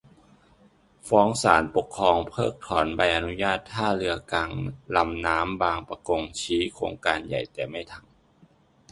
[1.07, 4.49] ฟ้องศาลปกครองเพิกถอนใบอนุญาตท่าเรือกลาง
[4.95, 8.09] ลำน้ำบางปะกง ชี้โครงการใหญ่แต่ไม่ทำ